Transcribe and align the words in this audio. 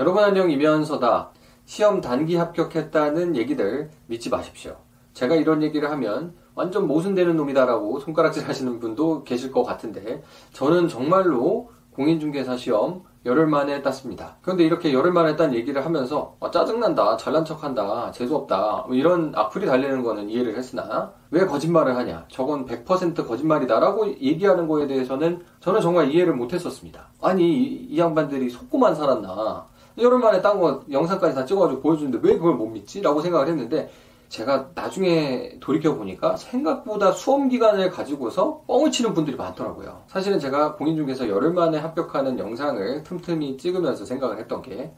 여러분 0.00 0.22
안녕 0.22 0.48
이면서다. 0.48 1.30
시험 1.64 2.00
단기 2.00 2.36
합격했다는 2.36 3.34
얘기들 3.34 3.90
믿지 4.06 4.30
마십시오. 4.30 4.76
제가 5.12 5.34
이런 5.34 5.60
얘기를 5.60 5.90
하면 5.90 6.34
완전 6.54 6.86
모순되는 6.86 7.36
놈이다라고 7.36 7.98
손가락질 7.98 8.48
하시는 8.48 8.78
분도 8.78 9.24
계실 9.24 9.50
것 9.50 9.64
같은데 9.64 10.22
저는 10.52 10.86
정말로 10.86 11.72
공인중개사 11.94 12.56
시험 12.56 13.02
열흘 13.26 13.48
만에 13.48 13.82
땄습니다. 13.82 14.36
그런데 14.40 14.62
이렇게 14.62 14.92
열흘 14.92 15.10
만에 15.10 15.34
딴 15.34 15.52
얘기를 15.52 15.84
하면서 15.84 16.36
아, 16.38 16.48
짜증난다, 16.48 17.16
잘난 17.16 17.44
척한다, 17.44 18.12
재수없다 18.12 18.84
뭐 18.86 18.94
이런 18.94 19.32
악플이 19.34 19.66
달리는 19.66 20.04
거는 20.04 20.30
이해를 20.30 20.56
했으나 20.56 21.12
왜 21.32 21.44
거짓말을 21.44 21.96
하냐, 21.96 22.24
저건 22.28 22.66
100% 22.66 23.26
거짓말이다라고 23.26 24.06
얘기하는 24.20 24.68
거에 24.68 24.86
대해서는 24.86 25.44
저는 25.58 25.80
정말 25.80 26.12
이해를 26.12 26.34
못했었습니다. 26.34 27.08
아니 27.20 27.52
이, 27.52 27.88
이 27.90 27.98
양반들이 27.98 28.48
속고만 28.48 28.94
살았나 28.94 29.66
열흘 30.00 30.18
만에 30.18 30.40
딴 30.40 30.58
거 30.60 30.82
영상까지 30.90 31.34
다 31.34 31.44
찍어가지고 31.44 31.80
보여주는데 31.80 32.18
왜 32.22 32.34
그걸 32.36 32.54
못 32.54 32.66
믿지? 32.66 33.00
라고 33.00 33.20
생각을 33.20 33.48
했는데 33.48 33.90
제가 34.28 34.70
나중에 34.74 35.58
돌이켜 35.60 35.94
보니까 35.94 36.36
생각보다 36.36 37.12
수험 37.12 37.48
기간을 37.48 37.90
가지고서 37.90 38.62
뻥을 38.66 38.90
치는 38.90 39.14
분들이 39.14 39.36
많더라고요. 39.36 40.02
사실은 40.06 40.38
제가 40.38 40.74
공인중개사 40.76 41.28
열흘 41.28 41.52
만에 41.52 41.78
합격하는 41.78 42.38
영상을 42.38 43.02
틈틈이 43.04 43.56
찍으면서 43.56 44.04
생각을 44.04 44.38
했던 44.38 44.60
게, 44.62 44.92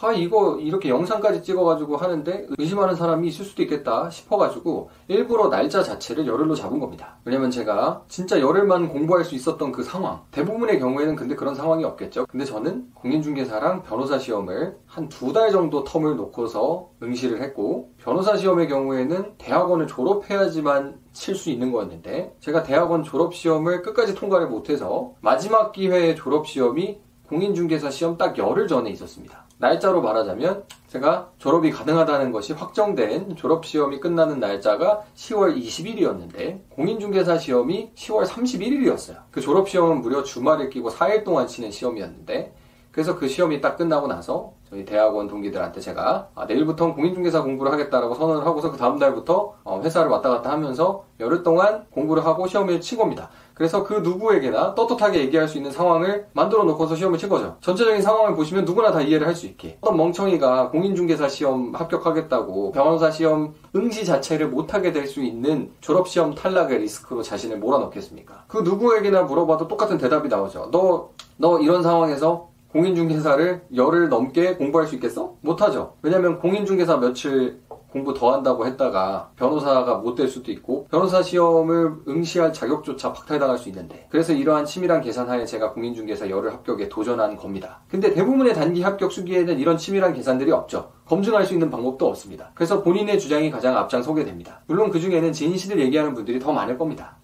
아, 0.00 0.12
이거 0.12 0.56
이렇게 0.58 0.88
영상까지 0.88 1.42
찍어가지고 1.42 1.96
하는데 1.96 2.46
의심하는 2.56 2.94
사람이 2.94 3.26
있을 3.28 3.44
수도 3.44 3.62
있겠다 3.62 4.08
싶어가지고 4.10 4.90
일부러 5.08 5.48
날짜 5.48 5.82
자체를 5.82 6.26
열흘로 6.26 6.54
잡은 6.54 6.78
겁니다. 6.78 7.16
왜냐면 7.24 7.50
제가 7.50 8.02
진짜 8.08 8.40
열흘만 8.40 8.88
공부할 8.90 9.24
수 9.24 9.34
있었던 9.34 9.72
그 9.72 9.82
상황, 9.82 10.20
대부분의 10.30 10.78
경우에는 10.78 11.16
근데 11.16 11.34
그런 11.34 11.54
상황이 11.54 11.84
없겠죠. 11.84 12.26
근데 12.26 12.44
저는 12.44 12.90
공인중개사랑 12.94 13.82
변호사 13.82 14.18
시험을 14.18 14.76
한 14.86 15.08
두 15.08 15.32
달 15.32 15.50
정도 15.50 15.84
텀을 15.84 16.14
놓고서 16.16 16.90
응시를 17.02 17.42
했고, 17.42 17.90
변호사 17.98 18.36
시험의 18.36 18.67
경우에는 18.68 19.34
대학원을 19.38 19.86
졸업해야지만 19.86 21.00
칠 21.12 21.34
수 21.34 21.50
있는 21.50 21.72
거였는데 21.72 22.36
제가 22.40 22.62
대학원 22.62 23.02
졸업 23.02 23.34
시험을 23.34 23.82
끝까지 23.82 24.14
통과를 24.14 24.48
못해서 24.48 25.14
마지막 25.20 25.72
기회의 25.72 26.14
졸업 26.14 26.46
시험이 26.46 27.00
공인중개사 27.28 27.90
시험 27.90 28.16
딱 28.16 28.38
열흘 28.38 28.68
전에 28.68 28.90
있었습니다. 28.90 29.44
날짜로 29.58 30.00
말하자면 30.00 30.64
제가 30.86 31.30
졸업이 31.38 31.70
가능하다는 31.70 32.30
것이 32.30 32.52
확정된 32.52 33.34
졸업 33.36 33.66
시험이 33.66 33.98
끝나는 33.98 34.38
날짜가 34.38 35.02
10월 35.16 35.60
20일이었는데 35.60 36.60
공인중개사 36.70 37.38
시험이 37.38 37.90
10월 37.94 38.24
31일이었어요. 38.26 39.16
그 39.32 39.40
졸업 39.40 39.68
시험은 39.68 40.00
무려 40.00 40.22
주말을 40.22 40.70
끼고 40.70 40.90
4일 40.90 41.24
동안 41.24 41.48
치는 41.48 41.72
시험이었는데 41.72 42.54
그래서 42.90 43.16
그 43.16 43.28
시험이 43.28 43.60
딱 43.60 43.76
끝나고 43.76 44.06
나서 44.08 44.52
저희 44.68 44.84
대학원 44.84 45.28
동기들한테 45.28 45.80
제가 45.80 46.28
아, 46.34 46.44
내일부터 46.46 46.92
공인중개사 46.94 47.42
공부를 47.42 47.72
하겠다라고 47.72 48.14
선언을 48.14 48.44
하고서 48.44 48.70
그 48.70 48.76
다음 48.76 48.98
달부터 48.98 49.54
어, 49.64 49.80
회사를 49.82 50.10
왔다 50.10 50.28
갔다 50.28 50.50
하면서 50.50 51.04
열흘 51.20 51.42
동안 51.42 51.86
공부를 51.90 52.24
하고 52.24 52.46
시험을 52.46 52.80
친 52.80 52.98
겁니다. 52.98 53.30
그래서 53.54 53.82
그 53.82 53.94
누구에게나 53.94 54.74
떳떳하게 54.74 55.20
얘기할 55.20 55.48
수 55.48 55.56
있는 55.56 55.70
상황을 55.70 56.26
만들어 56.32 56.64
놓고서 56.64 56.94
시험을 56.96 57.18
친 57.18 57.28
거죠. 57.28 57.56
전체적인 57.60 58.02
상황을 58.02 58.36
보시면 58.36 58.64
누구나 58.64 58.90
다 58.92 59.00
이해를 59.00 59.26
할 59.26 59.34
수 59.34 59.46
있게. 59.46 59.78
어떤 59.80 59.96
멍청이가 59.96 60.70
공인중개사 60.70 61.28
시험 61.28 61.74
합격하겠다고 61.74 62.72
변호사 62.72 63.10
시험 63.10 63.54
응시 63.74 64.04
자체를 64.04 64.48
못하게 64.48 64.92
될 64.92 65.06
수 65.08 65.22
있는 65.22 65.70
졸업시험 65.80 66.34
탈락의 66.34 66.80
리스크로 66.80 67.22
자신을 67.22 67.58
몰아넣겠습니까? 67.58 68.44
그 68.48 68.58
누구에게나 68.58 69.22
물어봐도 69.22 69.66
똑같은 69.68 69.96
대답이 69.98 70.28
나오죠. 70.28 70.68
너, 70.70 71.10
너 71.36 71.58
이런 71.60 71.82
상황에서 71.82 72.47
공인중개사를 72.72 73.62
열흘 73.74 74.08
넘게 74.08 74.56
공부할 74.56 74.86
수 74.86 74.94
있겠어? 74.96 75.34
못하죠. 75.40 75.94
왜냐면 76.02 76.38
공인중개사 76.38 76.98
며칠 76.98 77.60
공부 77.90 78.12
더 78.12 78.32
한다고 78.34 78.66
했다가 78.66 79.30
변호사가 79.36 79.96
못 79.96 80.14
될 80.14 80.28
수도 80.28 80.50
있고 80.52 80.86
변호사 80.90 81.22
시험을 81.22 81.92
응시할 82.08 82.52
자격조차 82.52 83.12
박탈당할 83.12 83.56
수 83.56 83.68
있는데 83.68 84.06
그래서 84.10 84.32
이러한 84.32 84.64
치밀한 84.66 85.00
계산하에 85.00 85.46
제가 85.46 85.72
공인중개사 85.72 86.28
열흘 86.28 86.52
합격에 86.52 86.88
도전한 86.88 87.36
겁니다. 87.36 87.80
근데 87.88 88.12
대부분의 88.12 88.52
단기 88.54 88.82
합격 88.82 89.12
수기에는 89.12 89.58
이런 89.58 89.78
치밀한 89.78 90.12
계산들이 90.12 90.50
없죠. 90.50 90.90
검증할 91.06 91.46
수 91.46 91.54
있는 91.54 91.70
방법도 91.70 92.06
없습니다. 92.08 92.50
그래서 92.54 92.82
본인의 92.82 93.18
주장이 93.18 93.50
가장 93.50 93.76
앞장서게 93.76 94.24
됩니다. 94.24 94.60
물론 94.66 94.90
그 94.90 95.00
중에는 95.00 95.32
진실을 95.32 95.80
얘기하는 95.80 96.14
분들이 96.14 96.38
더 96.38 96.52
많을 96.52 96.76
겁니다. 96.76 97.16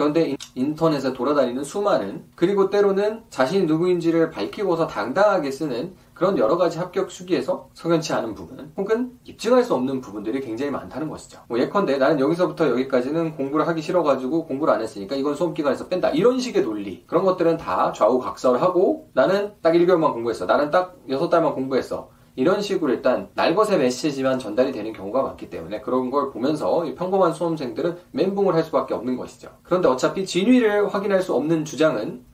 그런데 0.00 0.34
인터넷에 0.54 1.12
돌아다니는 1.12 1.62
수많은 1.62 2.24
그리고 2.34 2.70
때로는 2.70 3.24
자신이 3.28 3.66
누구인지를 3.66 4.30
밝히고서 4.30 4.86
당당하게 4.86 5.50
쓰는 5.50 5.94
그런 6.14 6.38
여러 6.38 6.56
가지 6.56 6.78
합격 6.78 7.10
수기에서 7.10 7.68
석연치 7.74 8.14
않은 8.14 8.34
부분 8.34 8.72
혹은 8.78 9.12
입증할 9.24 9.62
수 9.62 9.74
없는 9.74 10.00
부분들이 10.00 10.40
굉장히 10.40 10.70
많다는 10.70 11.10
것이죠. 11.10 11.42
뭐 11.48 11.58
예컨대 11.58 11.98
나는 11.98 12.18
여기서부터 12.18 12.70
여기까지는 12.70 13.36
공부를 13.36 13.68
하기 13.68 13.82
싫어가지고 13.82 14.46
공부를 14.46 14.72
안 14.72 14.80
했으니까 14.80 15.16
이건 15.16 15.34
수험 15.34 15.52
기간에서 15.52 15.88
뺀다. 15.88 16.10
이런 16.10 16.40
식의 16.40 16.62
논리. 16.62 17.04
그런 17.06 17.22
것들은 17.26 17.58
다 17.58 17.92
좌우각설하고 17.92 19.10
나는 19.12 19.52
딱 19.60 19.72
1개월만 19.72 20.14
공부했어. 20.14 20.46
나는 20.46 20.70
딱 20.70 20.96
6달만 21.10 21.54
공부했어 21.54 22.08
이런 22.40 22.62
식으로 22.62 22.90
일단 22.94 23.28
날것의 23.34 23.78
메시지만 23.78 24.38
전달이 24.38 24.72
되는 24.72 24.94
경우가 24.94 25.22
많기 25.22 25.50
때문에 25.50 25.82
그런 25.82 26.10
걸 26.10 26.30
보면서 26.30 26.86
평범한 26.96 27.34
수험생들은 27.34 27.98
멘붕을 28.12 28.54
할 28.54 28.62
수밖에 28.62 28.94
없는 28.94 29.18
것이죠. 29.18 29.50
그런데 29.62 29.88
어차피 29.88 30.24
진위를 30.24 30.88
확인할 30.88 31.20
수 31.20 31.34
없는 31.34 31.66
주장은 31.66 32.24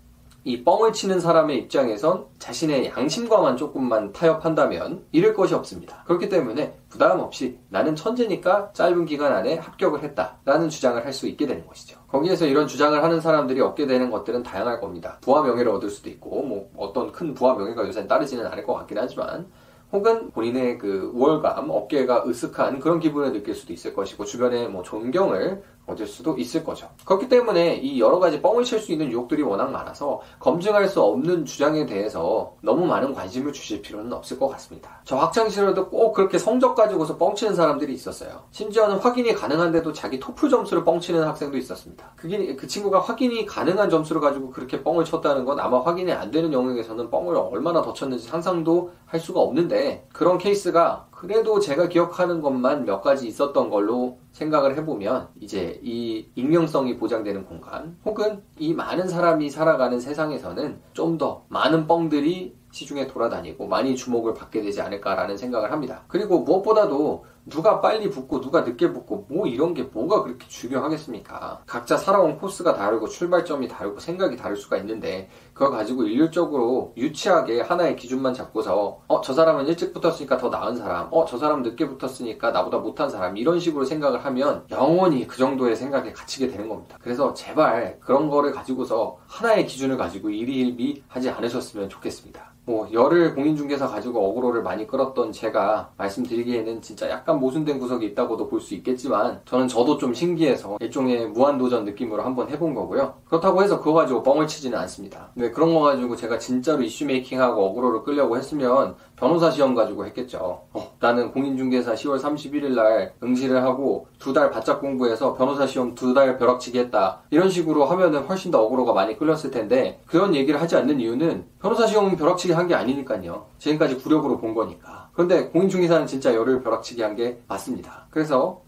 이 0.44 0.62
뻥을 0.62 0.92
치는 0.92 1.18
사람의 1.18 1.58
입장에선 1.58 2.26
자신의 2.38 2.92
양심과만 2.96 3.56
조금만 3.56 4.12
타협한다면 4.12 5.02
잃을 5.10 5.34
것이 5.34 5.54
없습니다. 5.54 6.04
그렇기 6.06 6.28
때문에 6.28 6.78
부담 6.88 7.18
없이 7.18 7.58
나는 7.68 7.96
천재니까 7.96 8.70
짧은 8.74 9.06
기간 9.06 9.32
안에 9.32 9.56
합격을 9.56 10.04
했다라는 10.04 10.68
주장을 10.68 11.04
할 11.04 11.12
수 11.12 11.26
있게 11.26 11.48
되는 11.48 11.66
것이죠. 11.66 11.98
거기에서 12.06 12.46
이런 12.46 12.68
주장을 12.68 13.02
하는 13.02 13.20
사람들이 13.20 13.60
얻게 13.60 13.88
되는 13.88 14.08
것들은 14.08 14.44
다양할 14.44 14.78
겁니다. 14.78 15.18
부와 15.22 15.42
명예를 15.42 15.72
얻을 15.72 15.90
수도 15.90 16.10
있고 16.10 16.42
뭐 16.42 16.70
어떤 16.76 17.10
큰 17.10 17.34
부와 17.34 17.56
명예가 17.56 17.84
요새 17.84 18.06
따르지는 18.06 18.46
않을 18.46 18.62
것 18.62 18.74
같긴 18.74 18.98
하지만 18.98 19.46
혹은 19.96 20.30
본인의 20.30 20.76
그 20.76 21.10
우월감, 21.14 21.70
어깨가 21.70 22.24
으쓱한 22.24 22.80
그런 22.80 23.00
기분을 23.00 23.32
느낄 23.32 23.54
수도 23.54 23.72
있을 23.72 23.94
것이고 23.94 24.26
주변에 24.26 24.68
뭐 24.68 24.82
존경을 24.82 25.62
얻을 25.86 26.06
수도 26.06 26.36
있을 26.36 26.64
거죠. 26.64 26.88
그렇기 27.04 27.28
때문에 27.28 27.76
이 27.76 28.00
여러 28.00 28.18
가지 28.18 28.40
뻥을 28.42 28.64
칠 28.64 28.76
수 28.76 28.92
있는 28.92 29.10
유혹들이 29.10 29.42
워낙 29.42 29.70
많아서 29.70 30.20
검증할 30.38 30.88
수 30.88 31.00
없는 31.00 31.44
주장에 31.46 31.86
대해서 31.86 32.54
너무 32.60 32.84
많은 32.84 33.14
관심을 33.14 33.52
주실 33.52 33.80
필요는 33.80 34.12
없을 34.12 34.38
것 34.38 34.48
같습니다. 34.48 35.00
저 35.04 35.16
학창시절에도 35.16 35.88
꼭 35.88 36.12
그렇게 36.12 36.38
성적 36.38 36.74
가지고서 36.74 37.16
뻥치는 37.16 37.54
사람들이 37.54 37.94
있었어요. 37.94 38.44
심지어는 38.50 38.98
확인이 38.98 39.32
가능한데도 39.32 39.92
자기 39.92 40.20
토플 40.20 40.50
점수를 40.50 40.84
뻥치는 40.84 41.24
학생도 41.24 41.56
있었습니다. 41.56 42.12
그게 42.16 42.54
그 42.54 42.66
친구가 42.66 43.00
확인이 43.00 43.46
가능한 43.46 43.88
점수를 43.88 44.20
가지고 44.20 44.50
그렇게 44.50 44.82
뻥을 44.82 45.04
쳤다는 45.04 45.44
건 45.44 45.58
아마 45.58 45.80
확인이 45.80 46.12
안 46.12 46.30
되는 46.30 46.52
영역에서는 46.52 47.10
뻥을 47.10 47.36
얼마나 47.36 47.80
더 47.80 47.92
쳤는지 47.92 48.26
상상도 48.26 48.90
할 49.06 49.20
수가 49.20 49.40
없는데 49.40 50.06
그런 50.12 50.36
케이스가 50.38 51.06
그래도 51.16 51.58
제가 51.58 51.88
기억하는 51.88 52.42
것만 52.42 52.84
몇 52.84 53.00
가지 53.00 53.26
있었던 53.26 53.70
걸로 53.70 54.18
생각을 54.32 54.76
해보면 54.76 55.28
이제 55.40 55.80
이 55.82 56.26
익명성이 56.34 56.98
보장되는 56.98 57.46
공간 57.46 57.96
혹은 58.04 58.42
이 58.58 58.74
많은 58.74 59.08
사람이 59.08 59.48
살아가는 59.48 59.98
세상에서는 59.98 60.78
좀 60.92 61.16
더 61.16 61.46
많은 61.48 61.86
뻥들이 61.86 62.54
시중에 62.76 63.06
돌아다니고 63.06 63.66
많이 63.66 63.96
주목을 63.96 64.34
받게 64.34 64.60
되지 64.60 64.82
않을까라는 64.82 65.38
생각을 65.38 65.72
합니다. 65.72 66.02
그리고 66.08 66.40
무엇보다도 66.40 67.24
누가 67.46 67.80
빨리 67.80 68.10
붙고 68.10 68.40
누가 68.40 68.62
늦게 68.62 68.92
붙고 68.92 69.26
뭐 69.30 69.46
이런 69.46 69.72
게 69.72 69.84
뭐가 69.84 70.24
그렇게 70.24 70.46
중요하겠습니까? 70.48 71.62
각자 71.64 71.96
살아온 71.96 72.36
코스가 72.38 72.74
다르고 72.74 73.08
출발점이 73.08 73.68
다르고 73.68 74.00
생각이 74.00 74.36
다를 74.36 74.56
수가 74.56 74.76
있는데 74.78 75.30
그거 75.54 75.70
가지고 75.70 76.02
일률적으로 76.04 76.92
유치하게 76.96 77.60
하나의 77.62 77.96
기준만 77.96 78.34
잡고서 78.34 79.00
어 79.08 79.20
저 79.22 79.32
사람은 79.32 79.66
일찍 79.68 79.94
붙었으니까 79.94 80.36
더 80.36 80.50
나은 80.50 80.76
사람 80.76 81.08
어 81.12 81.24
저 81.24 81.38
사람 81.38 81.62
늦게 81.62 81.86
붙었으니까 81.88 82.50
나보다 82.50 82.78
못한 82.78 83.08
사람 83.08 83.36
이런 83.36 83.58
식으로 83.58 83.84
생각을 83.84 84.24
하면 84.24 84.64
영원히 84.70 85.26
그 85.26 85.38
정도의 85.38 85.76
생각에 85.76 86.12
갇히게 86.12 86.48
되는 86.48 86.68
겁니다. 86.68 86.98
그래서 87.00 87.32
제발 87.32 87.98
그런 88.00 88.28
거를 88.28 88.52
가지고서 88.52 89.18
하나의 89.28 89.66
기준을 89.66 89.96
가지고 89.96 90.30
일희일비 90.30 91.04
하지 91.08 91.30
않으셨으면 91.30 91.88
좋겠습니다. 91.88 92.56
뭐 92.66 92.88
열을 92.92 93.36
공인중개사 93.36 93.86
가지고 93.86 94.28
어그로를 94.28 94.62
많이 94.64 94.86
끌었던 94.88 95.30
제가 95.30 95.90
말씀드리기에는 95.96 96.82
진짜 96.82 97.08
약간 97.08 97.38
모순된 97.38 97.78
구석이 97.78 98.04
있다고도 98.06 98.48
볼 98.48 98.60
수 98.60 98.74
있겠지만 98.74 99.40
저는 99.44 99.68
저도 99.68 99.98
좀 99.98 100.12
신기해서 100.12 100.78
일종의 100.80 101.28
무한도전 101.28 101.84
느낌으로 101.84 102.22
한번 102.24 102.48
해본 102.50 102.74
거고요. 102.74 103.14
그렇다고 103.26 103.62
해서 103.62 103.78
그거 103.78 103.92
가지고 103.92 104.24
뻥을 104.24 104.48
치지는 104.48 104.76
않습니다. 104.78 105.28
근데 105.34 105.52
그런 105.52 105.72
거 105.72 105.80
가지고 105.82 106.16
제가 106.16 106.38
진짜로 106.38 106.82
이슈 106.82 107.04
메이킹하고 107.04 107.64
어그로를 107.66 108.02
끌려고 108.02 108.36
했으면 108.36 108.96
변호사 109.14 109.50
시험 109.52 109.74
가지고 109.76 110.04
했겠죠. 110.06 110.62
어, 110.72 110.92
나는 110.98 111.30
공인중개사 111.30 111.94
10월 111.94 112.18
31일 112.20 112.74
날 112.74 113.12
응시를 113.22 113.62
하고 113.62 114.08
두 114.18 114.32
달 114.32 114.50
바짝 114.50 114.80
공부해서 114.80 115.34
변호사 115.34 115.66
시험 115.66 115.94
두 115.94 116.12
달 116.12 116.36
벼락치기 116.38 116.78
했다. 116.78 117.20
이런 117.30 117.48
식으로 117.50 117.84
하면은 117.84 118.24
훨씬 118.26 118.50
더 118.50 118.62
어그로가 118.64 118.92
많이 118.92 119.16
끌렸을 119.16 119.50
텐데 119.52 120.00
그런 120.06 120.34
얘기를 120.34 120.60
하지 120.60 120.74
않는 120.76 120.98
이유는 121.00 121.44
변호사 121.60 121.86
시험 121.86 122.16
벼락치기 122.16 122.52
한 122.56 122.66
게 122.66 122.74
아니니까요. 122.74 123.46
지금까지 123.58 123.96
구력으로 123.98 124.38
본 124.38 124.54
거니까. 124.54 125.10
그런데 125.12 125.48
공인중개사는 125.48 126.06
진짜 126.06 126.34
열을 126.34 126.62
벼락치기 126.62 127.02
한 127.02 127.14
게 127.16 127.40
맞습니다. 127.48 128.06
그래서 128.10 128.62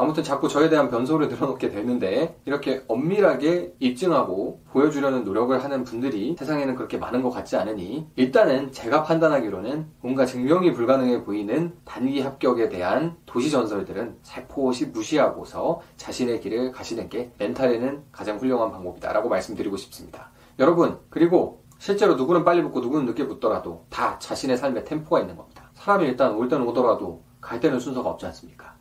아무튼 0.00 0.22
자꾸 0.22 0.46
저에 0.48 0.68
대한 0.68 0.90
변소를 0.90 1.26
늘어놓게 1.30 1.70
되는데 1.70 2.36
이렇게 2.44 2.84
엄밀하게 2.86 3.74
입증하고 3.80 4.60
보여주려는 4.70 5.24
노력을 5.24 5.62
하는 5.64 5.82
분들이 5.82 6.36
세상에는 6.38 6.76
그렇게 6.76 6.98
많은 6.98 7.20
것 7.20 7.30
같지 7.30 7.56
않으니 7.56 8.06
일단은 8.14 8.70
제가 8.70 9.02
판단하기로는 9.02 9.86
뭔가 10.00 10.24
증명이 10.24 10.72
불가능해 10.74 11.24
보이는 11.24 11.72
단기 11.84 12.20
합격에 12.20 12.68
대한 12.68 13.16
도시 13.26 13.50
전설들은 13.50 14.18
살포시 14.22 14.86
무시하고서 14.86 15.80
자신의 15.96 16.40
길을 16.42 16.70
가시는 16.70 17.08
게 17.08 17.32
멘탈에는 17.38 18.04
가장 18.12 18.36
훌륭한 18.38 18.70
방법이다라고 18.70 19.28
말씀드리고 19.28 19.76
싶습니다. 19.78 20.30
여러분 20.60 20.98
그리고 21.10 21.64
실제로 21.78 22.14
누구는 22.16 22.44
빨리 22.44 22.62
붙고 22.62 22.80
누구는 22.80 23.06
늦게 23.06 23.26
붙더라도 23.26 23.86
다 23.88 24.18
자신의 24.18 24.56
삶에 24.56 24.84
템포가 24.84 25.20
있는 25.20 25.36
겁니다. 25.36 25.70
사람이 25.74 26.06
일단 26.06 26.34
올 26.34 26.48
때는 26.48 26.66
오더라도 26.66 27.22
갈 27.40 27.60
때는 27.60 27.78
순서가 27.78 28.10
없지 28.10 28.26
않습니까? 28.26 28.77